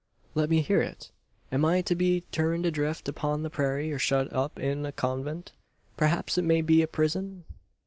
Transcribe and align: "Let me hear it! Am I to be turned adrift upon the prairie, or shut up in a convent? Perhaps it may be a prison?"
"Let 0.33 0.49
me 0.49 0.61
hear 0.61 0.81
it! 0.81 1.11
Am 1.51 1.63
I 1.63 1.81
to 1.83 1.93
be 1.93 2.21
turned 2.31 2.65
adrift 2.65 3.07
upon 3.07 3.43
the 3.43 3.51
prairie, 3.51 3.91
or 3.93 3.99
shut 3.99 4.33
up 4.33 4.57
in 4.57 4.83
a 4.83 4.91
convent? 4.91 5.51
Perhaps 5.95 6.39
it 6.39 6.43
may 6.43 6.61
be 6.63 6.81
a 6.81 6.87
prison?" 6.87 7.43